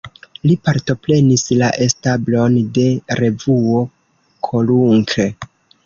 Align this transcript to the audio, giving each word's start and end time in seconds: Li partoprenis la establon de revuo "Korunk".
Li 0.45 0.53
partoprenis 0.69 1.43
la 1.59 1.67
establon 1.87 2.57
de 2.79 2.89
revuo 3.23 3.87
"Korunk". 4.49 5.19